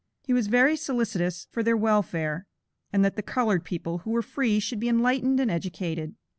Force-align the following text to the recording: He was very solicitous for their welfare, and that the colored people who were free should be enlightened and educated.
He 0.25 0.33
was 0.33 0.47
very 0.47 0.75
solicitous 0.77 1.45
for 1.51 1.61
their 1.61 1.77
welfare, 1.77 2.47
and 2.91 3.05
that 3.05 3.17
the 3.17 3.21
colored 3.21 3.63
people 3.63 3.99
who 3.99 4.09
were 4.09 4.23
free 4.23 4.59
should 4.59 4.79
be 4.79 4.89
enlightened 4.89 5.39
and 5.39 5.51
educated. 5.51 6.15